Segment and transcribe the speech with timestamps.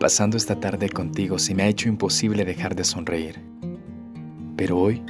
[0.00, 3.42] Pasando esta tarde contigo se me ha hecho imposible dejar de sonreír.
[4.56, 5.02] Pero hoy,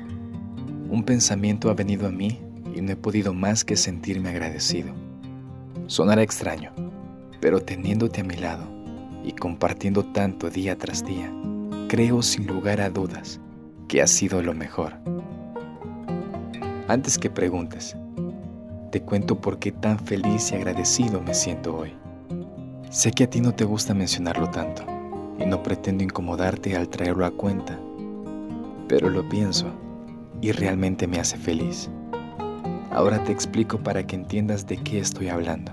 [0.88, 2.40] un pensamiento ha venido a mí
[2.74, 4.94] y no he podido más que sentirme agradecido.
[5.88, 6.72] Sonará extraño,
[7.38, 8.66] pero teniéndote a mi lado
[9.22, 11.30] y compartiendo tanto día tras día,
[11.88, 13.40] creo sin lugar a dudas
[13.88, 14.94] que ha sido lo mejor.
[16.88, 17.94] Antes que preguntes,
[18.90, 21.92] te cuento por qué tan feliz y agradecido me siento hoy.
[22.90, 24.82] Sé que a ti no te gusta mencionarlo tanto
[25.38, 27.78] y no pretendo incomodarte al traerlo a cuenta,
[28.88, 29.66] pero lo pienso
[30.40, 31.90] y realmente me hace feliz.
[32.90, 35.70] Ahora te explico para que entiendas de qué estoy hablando.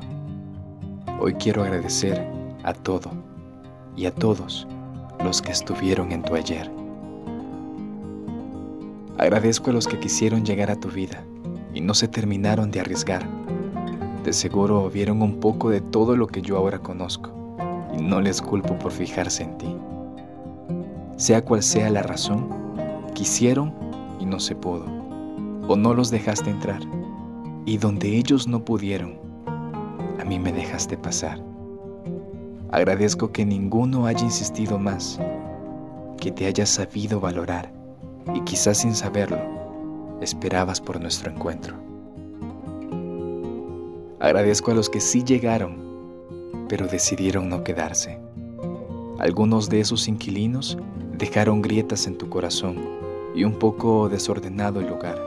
[1.18, 2.22] Hoy quiero agradecer
[2.64, 3.12] a todo
[3.96, 4.68] y a todos
[5.24, 6.70] los que estuvieron en tu ayer.
[9.18, 11.24] Agradezco a los que quisieron llegar a tu vida
[11.74, 13.26] y no se terminaron de arriesgar
[14.26, 17.30] de seguro vieron un poco de todo lo que yo ahora conozco
[17.98, 19.78] y no les culpo por fijarse en ti.
[21.16, 22.50] Sea cual sea la razón,
[23.14, 23.72] quisieron
[24.20, 24.86] y no se pudo,
[25.68, 26.82] o no los dejaste entrar,
[27.66, 29.20] y donde ellos no pudieron,
[30.20, 31.40] a mí me dejaste pasar.
[32.72, 35.20] Agradezco que ninguno haya insistido más,
[36.20, 37.72] que te haya sabido valorar
[38.34, 39.38] y quizás sin saberlo,
[40.20, 41.85] esperabas por nuestro encuentro.
[44.26, 48.18] Agradezco a los que sí llegaron, pero decidieron no quedarse.
[49.20, 50.80] Algunos de esos inquilinos
[51.16, 52.76] dejaron grietas en tu corazón
[53.36, 55.22] y un poco desordenado el lugar.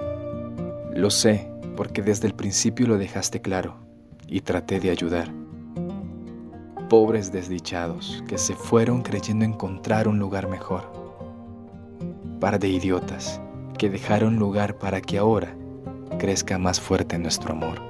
[0.93, 3.77] Lo sé porque desde el principio lo dejaste claro
[4.27, 5.33] y traté de ayudar.
[6.89, 10.91] Pobres desdichados que se fueron creyendo encontrar un lugar mejor.
[12.41, 13.41] Par de idiotas
[13.79, 15.55] que dejaron lugar para que ahora
[16.19, 17.88] crezca más fuerte nuestro amor.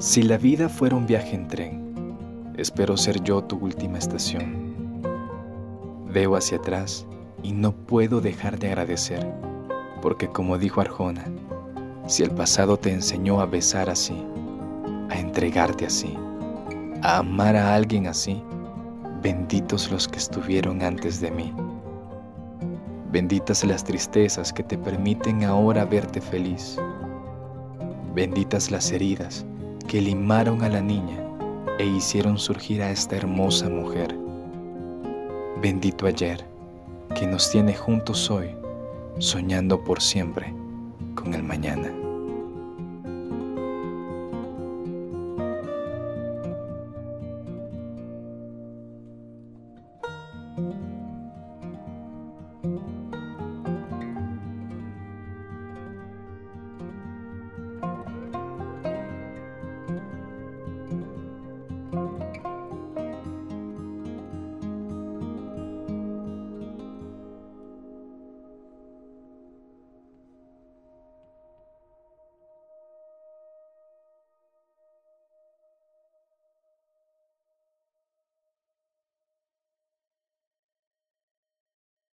[0.00, 5.04] Si la vida fuera un viaje en tren, espero ser yo tu última estación.
[6.10, 7.06] Veo hacia atrás
[7.42, 9.30] y no puedo dejar de agradecer,
[10.00, 11.26] porque como dijo Arjona,
[12.06, 14.16] si el pasado te enseñó a besar así,
[15.10, 16.16] a entregarte así,
[17.02, 18.42] a amar a alguien así,
[19.22, 21.52] benditos los que estuvieron antes de mí.
[23.12, 26.78] Benditas las tristezas que te permiten ahora verte feliz.
[28.14, 29.44] Benditas las heridas
[29.90, 31.18] que limaron a la niña
[31.80, 34.16] e hicieron surgir a esta hermosa mujer.
[35.60, 36.46] Bendito ayer,
[37.16, 38.54] que nos tiene juntos hoy,
[39.18, 40.54] soñando por siempre
[41.16, 41.92] con el mañana.